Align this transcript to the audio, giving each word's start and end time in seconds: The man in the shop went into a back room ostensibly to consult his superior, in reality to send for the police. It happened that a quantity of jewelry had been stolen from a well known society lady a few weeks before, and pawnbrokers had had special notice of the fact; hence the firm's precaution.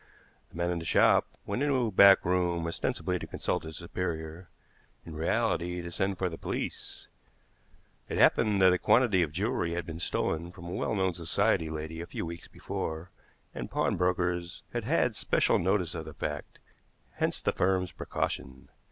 The 0.49 0.55
man 0.55 0.71
in 0.71 0.79
the 0.79 0.83
shop 0.85 1.27
went 1.45 1.61
into 1.61 1.75
a 1.75 1.91
back 1.91 2.25
room 2.25 2.65
ostensibly 2.65 3.19
to 3.19 3.27
consult 3.27 3.61
his 3.65 3.77
superior, 3.77 4.49
in 5.05 5.15
reality 5.15 5.79
to 5.79 5.91
send 5.91 6.17
for 6.17 6.27
the 6.27 6.39
police. 6.39 7.07
It 8.09 8.17
happened 8.17 8.63
that 8.63 8.73
a 8.73 8.79
quantity 8.79 9.21
of 9.21 9.31
jewelry 9.31 9.73
had 9.75 9.85
been 9.85 9.99
stolen 9.99 10.51
from 10.51 10.65
a 10.65 10.71
well 10.73 10.95
known 10.95 11.13
society 11.13 11.69
lady 11.69 12.01
a 12.01 12.07
few 12.07 12.25
weeks 12.25 12.47
before, 12.47 13.11
and 13.53 13.69
pawnbrokers 13.69 14.63
had 14.73 14.85
had 14.85 15.15
special 15.15 15.59
notice 15.59 15.93
of 15.93 16.05
the 16.05 16.15
fact; 16.15 16.57
hence 17.17 17.39
the 17.43 17.51
firm's 17.53 17.91
precaution. 17.91 18.69